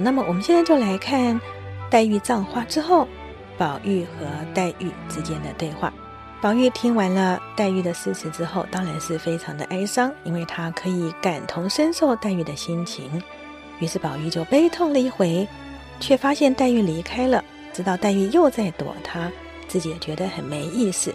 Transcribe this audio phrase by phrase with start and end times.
[0.00, 1.40] 那么我们现在就来看
[1.90, 3.06] 黛玉葬花之后，
[3.56, 5.92] 宝玉和黛玉之间的对话。
[6.40, 13.22] 宝玉听完了黛玉的诗词之后，当然是非常的哀伤，因为他可以感同身受黛玉的心情。
[13.80, 15.46] 于是宝玉就悲痛了一回，
[15.98, 19.30] 却发现黛玉离开了，知道黛玉又在躲他，
[19.66, 21.12] 自己也觉得很没意思，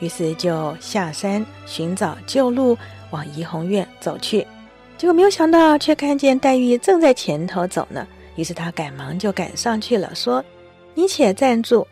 [0.00, 2.76] 于是就下山寻找旧路
[3.10, 4.46] 往怡红院走去。
[4.96, 8.06] 结果没有想到，却看见黛玉正在前头走呢。
[8.36, 10.44] 于是他赶忙就赶上去了，说
[10.94, 11.86] ：“你且站住，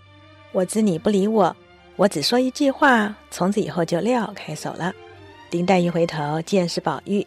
[0.53, 1.55] 我知你不理我。”
[1.97, 4.93] 我只说一句话，从此以后就撂开手了。
[5.51, 7.25] 林黛玉回头见是宝玉，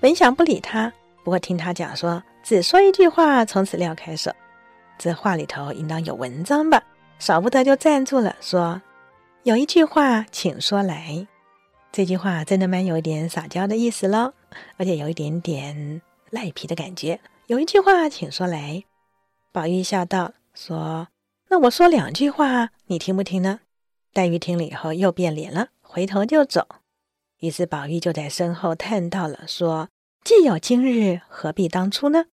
[0.00, 0.90] 本想不理他，
[1.22, 4.32] 不过听他讲说只说一句话，从此撂开手，
[4.98, 6.82] 这话里头应当有文章吧，
[7.18, 8.80] 少不得就站住了，说
[9.44, 11.26] ：“有一句话，请说来。”
[11.98, 14.32] 这句话真的蛮有一点撒娇的意思喽，
[14.76, 17.18] 而且有一点点赖皮的感觉。
[17.48, 18.84] 有一句话，请说来。
[19.50, 21.08] 宝玉笑道：“说，
[21.48, 23.58] 那我说两句话，你听不听呢？”
[24.14, 26.68] 黛玉听了以后又变脸了，回头就走。
[27.40, 29.88] 于是宝玉就在身后叹道了，说
[30.22, 32.26] ：“既有今日，何必当初呢？”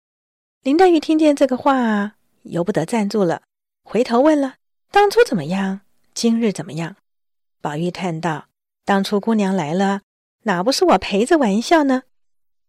[0.61, 3.41] 林黛玉听见这个话，由不得站住了，
[3.83, 4.57] 回头问了
[4.93, 5.81] ：“当初怎么样？
[6.13, 6.97] 今日怎么样？”
[7.59, 8.45] 宝玉叹道
[8.85, 10.01] ：“当初姑娘来了，
[10.43, 12.03] 哪不是我陪着玩笑呢？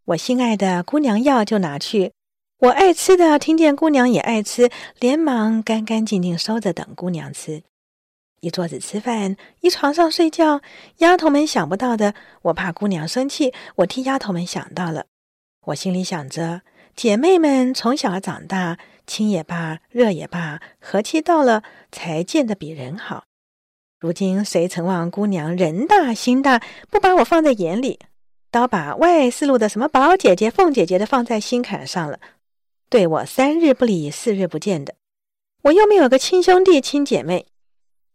[0.06, 2.12] 我心爱的姑娘要就拿去，
[2.60, 7.62] 我爱吃的，听见姑娘也爱吃，连忙干干净净收着等姑娘吃。”
[8.40, 10.62] 一桌子吃饭，一床上睡觉，
[10.98, 15.04] 丫头们想不到的，我怕姑娘生气，我替丫头们想到了。
[15.66, 16.62] 我心里想着，
[16.94, 23.24] 姐妹们从小长大，亲也罢，热也罢，和气到了，才见得比人好。
[23.98, 27.98] 如今谁曾望姑娘人大心大，不把我放在眼里，
[28.50, 32.20] 倒把外四路的什么宝姐姐、凤姐姐的放在心坎上了，
[32.90, 34.94] 对我三日不理，四日不见的。
[35.62, 37.46] 我又没有个亲兄弟、亲姐妹。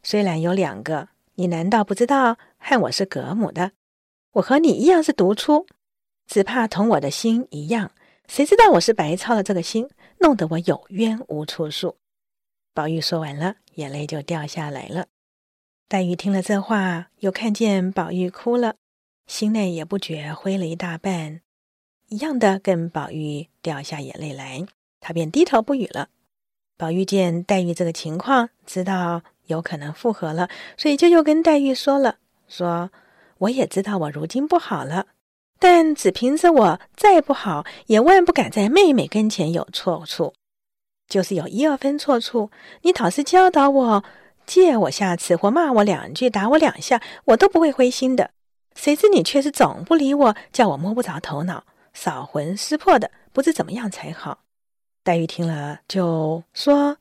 [0.03, 3.71] 虽然有两个，你难道不知道和我是隔母的？
[4.33, 5.65] 我和你一样是独出，
[6.27, 7.91] 只怕同我的心一样。
[8.27, 11.97] 谁知道我是白操了这个心，弄得我有冤无处诉。
[12.73, 15.07] 宝玉说完了，眼泪就掉下来了。
[15.91, 18.75] 黛玉听了这话，又看见宝玉哭了，
[19.27, 21.41] 心内也不觉灰了一大半，
[22.07, 24.65] 一样的跟宝玉掉下眼泪来，
[25.01, 26.07] 她便低头不语了。
[26.77, 29.23] 宝玉见黛玉这个情况，知道。
[29.47, 30.47] 有可能复合了，
[30.77, 32.89] 所以就又跟黛玉说了：“说
[33.39, 35.07] 我也知道我如今不好了，
[35.59, 40.33] 但只凭着我再不好，也万不敢在妹妹跟前有错处。
[41.09, 42.49] 就是有一二分错处，
[42.83, 44.05] 你倒是教导我，
[44.45, 48.31] 借我下次或骂我两句，打我两下，我都不会灰心的。
[48.75, 54.39] 谁知你却是总不理我，叫我摸不着头脑，扫魂失魄的，不知怎么样才好。”
[55.03, 56.97] 黛玉听了就说：“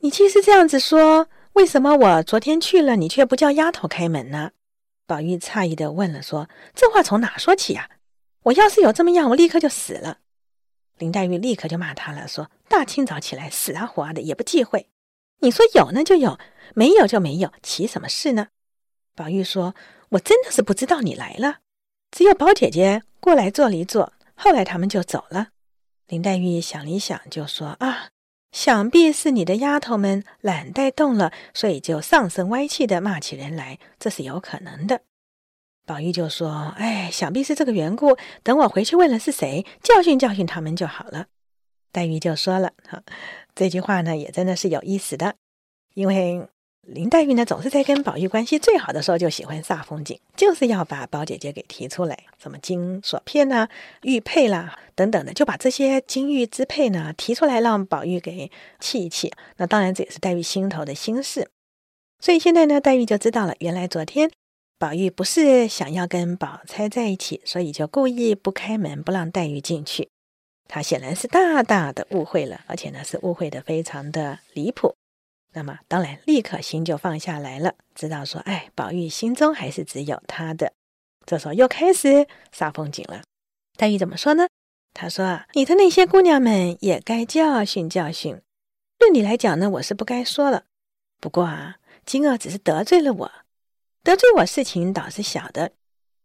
[0.00, 4.50] 你既是这样子说。”为什么我昨天去了，你却不叫丫头开门呢？
[5.06, 7.88] 宝玉诧异的问了，说：“这话从哪说起呀？
[8.42, 10.18] 我要是有这么样，我立刻就死了。”
[10.98, 14.88] 林黛玉立刻就骂他了，说：“大清早起来死啊活啊的，也不忌讳。
[15.40, 16.38] 你说有呢就有，
[16.74, 18.48] 没有就没有，起什么事呢？”
[19.14, 19.74] 宝玉说
[20.10, 21.58] ：“我真的是不知道你来了，
[22.10, 25.48] 只有宝姐姐过来坐了一坐，后来他们就走了。”
[26.08, 28.08] 林黛玉想了一想，就说：“啊。”
[28.54, 35.00] 想必是你的丫头们懒带动了，所以就上身歪气的骂起人来，这是有可能的。
[35.84, 38.16] 宝玉就说：“哎，想必是这个缘故。
[38.44, 41.26] 等我回去问了是谁，教训教训他们就好了。”
[41.94, 43.02] 黛玉就说了：“哈，
[43.54, 45.36] 这句话呢，也真的是有意思的，
[45.94, 46.46] 因为。”
[46.86, 53.66] 林黛玉呢，总是在跟宝玉关系最好的时候就喜欢煞风景，就是要把宝姐姐给提出来，什么金锁片呐、
[54.02, 58.50] 玉佩啦等等的，就把这些金玉之佩呢提出来，让宝玉给
[58.80, 59.32] 气一气。
[59.56, 61.48] 那当然这也是黛玉心头的心事。
[62.20, 64.30] 所以现在呢，黛玉就知道了，原来昨天
[64.78, 70.10] 宝玉不是想要跟宝钗在一起，所以就故意不开门，不让黛玉进去。
[70.68, 74.94] 他显然是大大的误会了，而且呢是误会的非常的离谱。
[75.52, 80.72] 那么，当然立刻心就放下来了，知道说，哎，宝玉心中还是只有他的。
[81.24, 83.22] 这时候又开始煞风景了。
[83.76, 84.48] 黛玉怎么说呢？
[84.92, 88.40] 她说啊：“你的那些姑娘们也该教训教训。
[89.00, 90.64] 论理来讲呢，我是不该说了。
[91.20, 93.32] 不过啊，今儿只是得罪了我，
[94.02, 95.72] 得罪我事情倒是小的。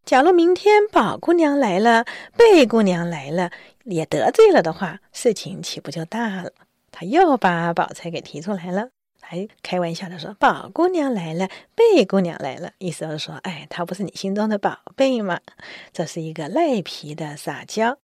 [0.05, 2.05] 假如明天宝姑娘来了，
[2.35, 3.51] 贝姑娘来了，
[3.89, 6.51] 也得罪了的话，事情岂不就大了？”
[6.91, 8.89] 他又把宝钗给提出来了。
[9.21, 15.39] 还开玩笑的说：“宝姑娘来了，贝姑娘来了。”意思就是说，哎，她不是你心中的宝贝吗？
[15.93, 17.99] 这是一个赖皮的撒娇，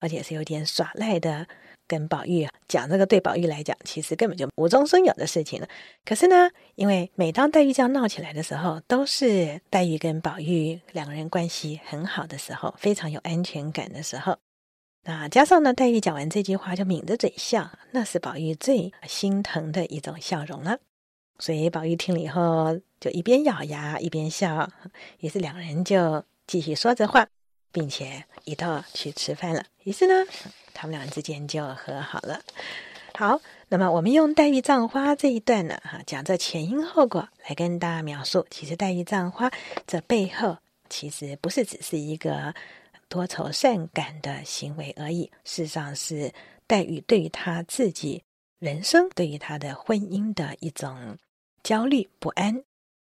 [0.00, 1.46] 而且是有点耍赖的
[1.86, 5.68] 跟宝玉讲这个，对宝玉来讲，其实根本就无中生有的事情了。
[6.06, 14.38] 可是呢，因为每当黛玉这样闹起来的时候，都是黛玉跟宝玉两个人关系很好的时候，非常有安全感的时候。
[15.04, 20.78] 那加上呢，黛玉讲完这句话就抿着嘴笑，那是宝玉最心疼的一种笑容了。
[21.40, 24.70] 所以宝玉听了以后，就一边咬牙一边笑。
[25.18, 27.26] 于是两人就继续说着话，
[27.72, 29.64] 并且一道去吃饭了。
[29.82, 30.30] 于是呢，
[30.72, 32.40] 他们俩之间就和好了。
[33.14, 33.40] 好，
[33.70, 38.46] 那么我们用黛玉葬花这一段呢，哈，讲这前因后果来跟大家描述。
[38.50, 39.50] 其实黛玉葬花
[39.84, 40.58] 这背后，
[40.88, 42.54] 其实不是只是一个。
[43.12, 46.32] 多愁善感的行为而已，事实上是
[46.66, 48.24] 黛玉对于她自己
[48.58, 51.18] 人生、对于她的婚姻的一种
[51.62, 52.64] 焦虑不安。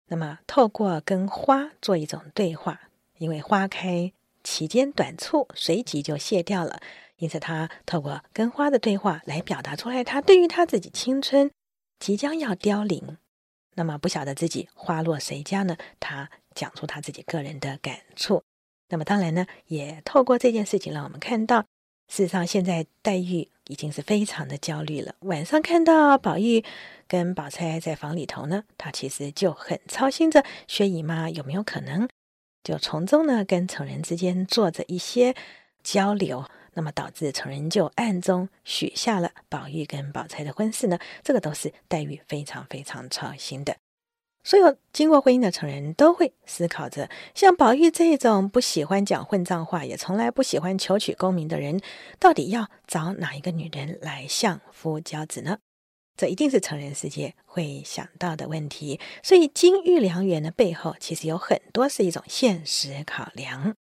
[0.06, 2.80] 那么，透过跟花做一种对话，
[3.16, 4.12] 因为花开
[4.44, 6.80] 期间短促，随即就谢掉了，
[7.16, 11.50] 因此她透过跟花的对话来表达出来，她对于她自己青春
[11.98, 13.18] 即将要凋零，
[13.74, 15.76] 那么不晓得自己花落谁家呢？
[15.98, 18.44] 她讲出她自己个人的感触。
[18.88, 21.61] 那么当然呢，也透过这件事情让我们看到，
[22.08, 25.14] 事实上现在黛玉已经是非常的焦虑了。
[25.20, 26.64] 晚上看到宝玉
[27.06, 32.08] 跟宝钗在房里头呢，她其实就很操心着薛姨妈有没有可能
[32.64, 35.35] 就从中呢跟从人之间做着一些
[35.82, 40.99] 交流，那么导致从人就暗中许下了宝玉跟宝钗的婚事呢？
[41.23, 43.76] 这个都是黛玉非常非常操心的。
[44.48, 51.82] 所有经过婚姻的成人都会思考着，像宝玉这种不喜欢讲混账话，也从来不喜欢求取功名的人，
[52.18, 55.58] 到底要找哪一个女人来相夫教子呢？
[56.16, 58.98] 这一定是成人世界会想到的问题。
[59.22, 63.74] 所以金玉良缘的背后，其实有很多是一种现实考量。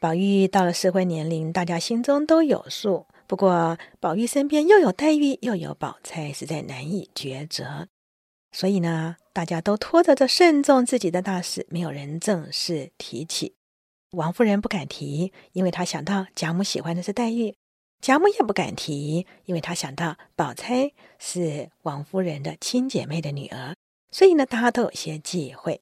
[0.00, 3.06] 宝玉到了适婚年龄，大家心中都有数。
[3.28, 7.86] 不过宝玉身边又有黛玉，又有宝钗，实在难以抉择。
[8.52, 13.54] 所以呢，大家都拖着这慎重自己的大事，没有人正式提起。
[14.10, 17.54] 王夫人不敢提，因为她想到贾母喜欢的是黛玉；
[18.02, 23.74] 贾母也不敢提，因为她想到宝钗是王夫人的亲姐妹的女儿。
[24.10, 25.80] 所以呢，大家都有些忌讳。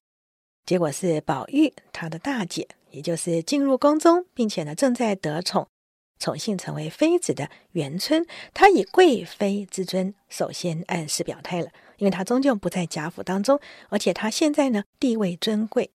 [0.65, 5.67] 结果是宝玉她的大姐，也就是进入宫中，并且呢正在得宠，
[6.21, 8.25] 宠幸成为妃子的元春，
[8.55, 11.71] 她以贵妃之尊，首先暗示表态了。
[12.01, 13.61] 因为他终究不在贾府当中，
[13.91, 15.91] 而且他现在呢地位尊贵。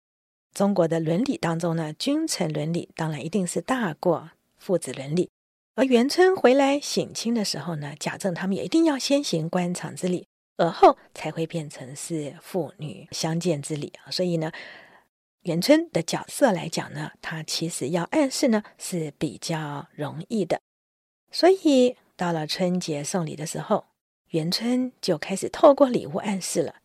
[0.52, 5.30] 中国的伦理当中呢，君臣伦理当然一定是大过父子伦理。
[5.76, 10.28] 而元春回来省亲的时候呢，贾政他们也一定要先行官场之礼，
[10.58, 14.10] 而后才会变成是父女相见之礼啊。
[14.10, 14.52] 所以呢，
[15.44, 20.60] 元春的角色来讲呢，他其实要暗示呢是比较容易的。
[21.32, 23.91] 所以到了春节送礼的时候。
[24.32, 26.76] 元春就开始透过礼物暗示了，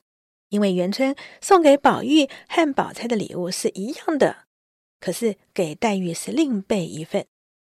[0.48, 4.44] 因为元春送给宝玉和宝钗的礼物是一样的，
[5.00, 7.26] 可是给黛玉是另备一份，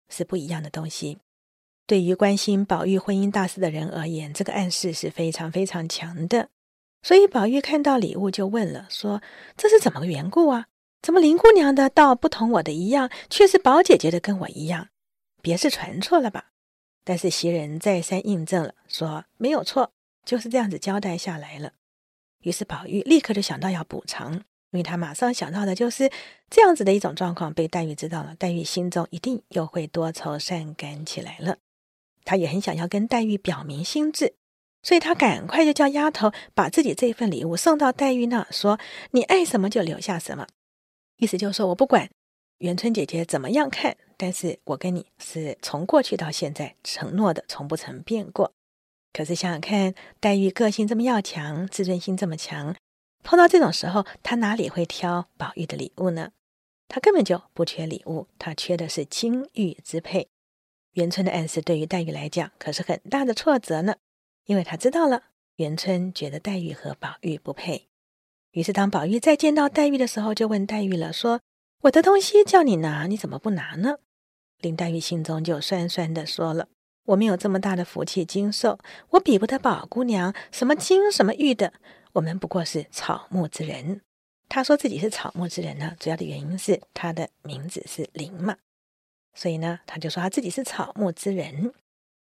[0.08, 1.18] 是不一样的东西。
[1.86, 6.48] 对于关心宝玉婚姻大事的人而言，这个暗示是非常非常强的。
[7.02, 9.22] 所以宝玉看到礼物就问了，说
[9.56, 10.66] ：“这是怎么个缘故啊？
[11.00, 14.88] 怎么林姑娘的倒不同我的一样，却是宝姐姐的跟我一样？
[15.40, 16.50] 别是传错了吧？”
[17.04, 19.92] 但是袭人再三印证了，说没有错，
[20.24, 21.72] 就是这样子交代下来了。
[22.42, 24.42] 于是宝玉立刻就想到要补偿，因
[24.78, 26.10] 为他马上想到的就是
[26.48, 31.58] 这样子的一种状况被黛玉知道了，黛玉心中一定又会多愁善感起来了。
[32.24, 34.34] 他也很想要跟黛玉表明心志，
[34.82, 38.78] 所以他赶快就叫丫头把自己这份礼物送到黛玉那，说
[39.10, 40.46] 你爱什么就留下什么，
[41.16, 42.10] 意思就是说我不管。
[42.58, 43.96] 元春姐姐怎么样看？
[44.22, 48.52] 但是我跟你是从过去到现在承诺的，从不曾变过。
[49.14, 52.76] 可是想想看，黛玉个性这么要强，自尊心这么强，
[53.22, 56.32] 碰到这种时候，她哪里会挑宝玉的礼物呢？
[56.86, 60.28] 她根本就不缺礼物，她缺的是金玉之配。
[60.92, 63.96] 元春的暗示对于黛玉来讲可是很大的挫折呢，
[64.44, 65.22] 因为她知道了
[65.56, 67.88] 元春觉得黛玉和宝玉不配。
[68.50, 71.40] 于是当宝玉再见到黛玉的时候，就问黛玉了，说。
[71.84, 74.00] 我的东西叫你拿，你怎么不拿呢？
[74.60, 76.68] 林黛玉心中就酸酸的说了
[77.06, 78.78] ：“我没有这么大的福气经受，
[79.10, 81.72] 我比不得宝姑娘什么金什么玉的。
[82.12, 84.00] 我们不过是草木之人。”
[84.48, 88.56] 她说自己是草木之人呢，主要的原因是她的名字是林嘛，
[89.32, 91.72] 所以呢，她就说她自己是草木之人。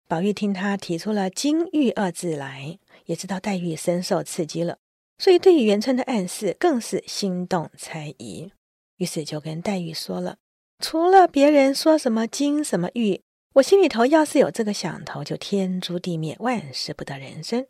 [0.07, 4.79] 宝玉听她提出了“金玉”二字来，也知道黛玉深受刺激了，
[5.19, 8.51] 所以对于元春的暗示更是心动猜疑。
[8.97, 10.37] 于是就跟黛玉说了，
[10.79, 13.21] 除了别人说什么金什么玉，
[13.55, 17.65] 我心里头要是有这个想头，就天诛地灭，万事不得人生。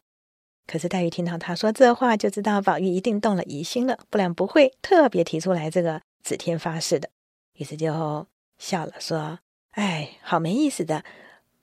[0.66, 7.10] 可是黛玉听到他说这话，就知道宝玉一定动了疑心了，不然不会特别提出来这个指天发誓的。
[7.54, 9.40] 于是就笑了，说
[9.72, 11.06] ：“哎，好没意思的，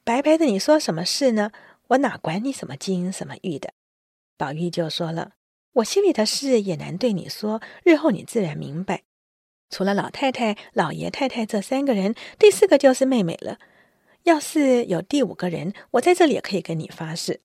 [0.03, 1.53] 白白的你说什么事呢？
[1.89, 3.75] 我哪管你什么金什么玉的。”
[4.39, 5.33] 宝玉就说了
[5.75, 9.03] ：“我心里的事也难对你说，日后你自然明白。
[9.71, 13.59] 除了老太太、老爷太太这三个人，第四个就是妹妹了。
[14.23, 17.41] 要是有第五个人，我在这里也可以跟你发誓。”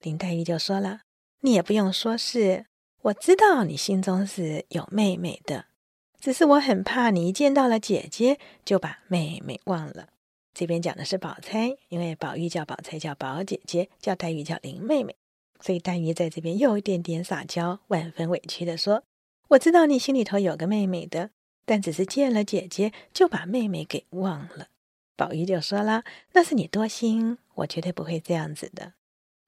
[0.00, 1.00] 林黛玉就说了
[1.40, 2.66] ：“你也不用说是，
[3.02, 5.66] 我知道你心中是有妹妹的，
[6.20, 10.08] 只是我很怕你一见到了姐姐就把妹妹忘了。”
[10.54, 15.16] 这边讲的是宝钗，因为宝玉叫宝钗叫宝姐姐，叫黛玉叫林妹妹，
[15.60, 19.02] 所以黛玉在这边又一点点撒娇，万分委屈地说
[19.50, 21.30] ：“我知道你心里头有个妹妹的，
[21.64, 24.68] 但只是见了姐姐就把妹妹给忘了。”
[25.16, 26.02] 宝玉就说了
[26.34, 28.94] ：“那是你多心，我绝对不会这样子的。”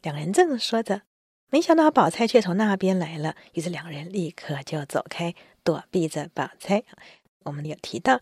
[0.03, 1.03] 两人正说着，
[1.51, 6.85] 没想到宝钗却从那边来了，于是两人立刻就走开，躲避着宝钗。
[7.43, 8.21] 我们有提到，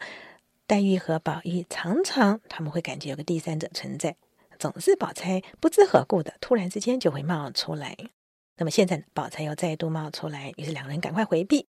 [0.66, 4.16] 黛玉和宝玉常常他们会感觉有个第三者存在，
[4.58, 7.94] 总是宝钗不知何故的突然之间就会冒出来。
[8.56, 11.66] 那么现在宝钗又再度冒出来，于是两人赶快回避。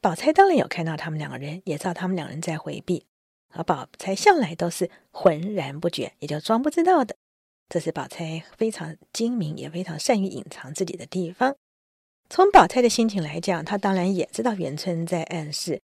[0.00, 3.04] 宝钗当然有看到他们两个人，也知道他们两人在回避，
[3.50, 7.16] 而宝钗向来都是浑然不觉，也就装不知道的。
[7.68, 11.56] 这是宝钗非常精明，也非常善于隐藏自己的地方。
[12.30, 15.80] 从宝钗的心情来讲，她当然也知道元春在暗示，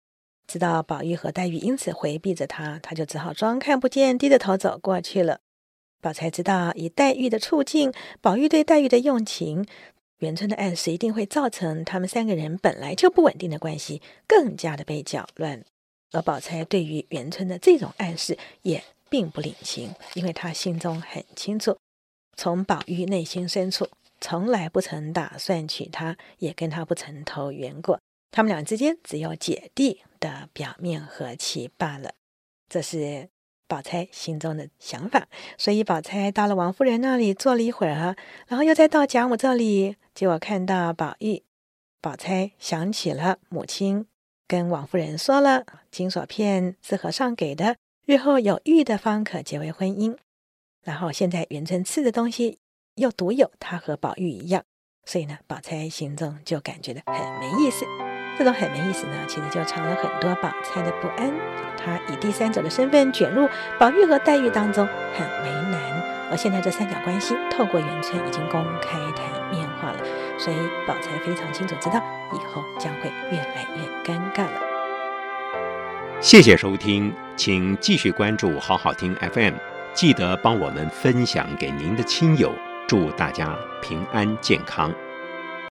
[0.46, 5.40] 知道宝玉和黛玉因此回避着她，她就只好装看不见，低着头走过去了。
[6.00, 9.64] 宝钗知道以黛玉的处境，宝玉对黛玉的用情，
[10.22, 15.62] 元春的暗示一定会造成他们三个人本来就不稳定的关系更加的被搅乱。
[16.10, 18.82] 而宝钗对于元春的这种暗示也。
[19.12, 21.76] 并不领情，因为她心中很清楚，
[22.34, 23.86] 从宝玉内心深处
[24.22, 28.00] 从来不曾打算娶她，也跟他不曾投缘过。
[28.30, 32.14] 他们俩之间只有姐弟的表面和气罢了。
[32.70, 33.28] 这是
[33.72, 35.26] 宝钗心中的想法。
[35.56, 38.14] 所以宝钗到了王夫人那里坐了一会儿，
[38.46, 41.42] 然后又再到贾母这里，结果看到宝玉，
[42.02, 44.06] 宝钗想起了母亲
[44.46, 47.76] 跟王夫人说了，金锁片是和尚给的。
[48.04, 50.18] 日后有玉的方可结为婚姻，
[50.82, 52.58] 然后现在元春赐的东西
[52.96, 54.64] 又独有他和宝玉一样，
[55.06, 58.11] 所以呢，宝钗心中就感觉的很没意思。
[58.42, 61.32] 这种很没意思呢，其实就藏了很多宝钗的不安。
[61.78, 64.84] 他以第三者的身份卷入宝玉和黛玉当中，
[65.16, 65.80] 很为难。
[66.28, 69.98] 而现在这三角关系透过元春已经公开台面化了，
[70.38, 70.56] 所以
[70.88, 74.60] 宝钗非常清楚知道以后将会越来越尴尬了。
[76.20, 79.54] 谢谢收听，请继续关注好好听 FM，
[79.94, 82.52] 记得帮我们分享给您的亲友，
[82.88, 84.92] 祝大家平安健康。